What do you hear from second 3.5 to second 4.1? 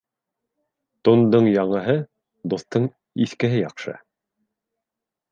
яҡшы.